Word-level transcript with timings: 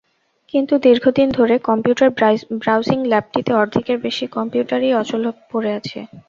কিন্তু 0.53 0.73
দীর্ঘদিন 0.85 1.27
ধরে 1.31 1.55
কম্পিউটার 1.69 2.09
ব্রাউজিং 2.61 2.99
ল্যাবটিতে 3.05 3.51
অর্ধেকের 3.53 3.97
বেশি 4.05 4.25
কম্পিউটারই 4.35 4.89
অচল 5.01 5.23
পড়ে 5.51 5.71
আছে। 5.79 5.99